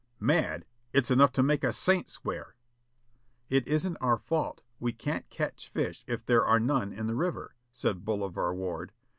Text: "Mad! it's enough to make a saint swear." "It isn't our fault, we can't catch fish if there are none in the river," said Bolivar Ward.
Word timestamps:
"Mad! 0.19 0.65
it's 0.93 1.11
enough 1.11 1.31
to 1.33 1.43
make 1.43 1.63
a 1.63 1.71
saint 1.71 2.09
swear." 2.09 2.55
"It 3.51 3.67
isn't 3.67 3.97
our 3.97 4.17
fault, 4.17 4.63
we 4.79 4.93
can't 4.93 5.29
catch 5.29 5.69
fish 5.69 6.03
if 6.07 6.25
there 6.25 6.43
are 6.43 6.59
none 6.59 6.91
in 6.91 7.05
the 7.05 7.13
river," 7.13 7.55
said 7.71 8.03
Bolivar 8.03 8.51
Ward. 8.55 8.93